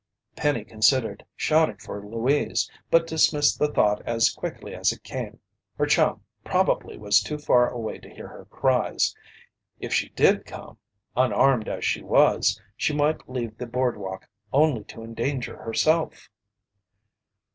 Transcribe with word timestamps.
Penny 0.35 0.63
considered 0.63 1.23
shouting 1.35 1.77
for 1.77 2.03
Louise, 2.03 2.67
but 2.89 3.05
dismissed 3.05 3.59
the 3.59 3.71
thought 3.71 4.01
as 4.03 4.31
quickly 4.31 4.73
as 4.73 4.91
it 4.91 5.03
came. 5.03 5.39
Her 5.77 5.85
chum 5.85 6.23
probably 6.43 6.97
was 6.97 7.21
too 7.21 7.37
far 7.37 7.69
away 7.69 7.99
to 7.99 8.09
hear 8.09 8.27
her 8.27 8.45
cries. 8.45 9.15
If 9.79 9.93
she 9.93 10.09
did 10.09 10.43
come, 10.43 10.79
unarmed 11.15 11.67
as 11.69 11.85
she 11.85 12.01
was, 12.01 12.59
she 12.75 12.95
might 12.95 13.29
leave 13.29 13.55
the 13.59 13.67
boardwalk 13.67 14.27
only 14.51 14.83
to 14.85 15.03
endanger 15.03 15.57
herself. 15.57 16.31